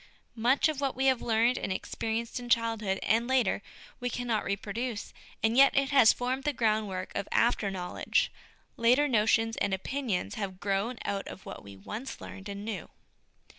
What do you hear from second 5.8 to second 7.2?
has formed the groundwork